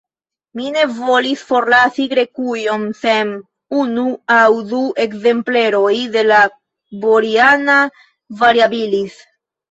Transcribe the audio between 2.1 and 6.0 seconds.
Grekujon sen unu aŭ du ekzempleroj